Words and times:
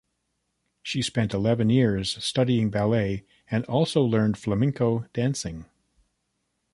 She 0.81 1.03
spent 1.03 1.31
eleven 1.31 1.69
years 1.69 2.17
studying 2.25 2.71
ballet, 2.71 3.23
and 3.51 3.63
also 3.65 4.01
learned 4.01 4.35
flamenco 4.35 5.05
dancing. 5.13 5.65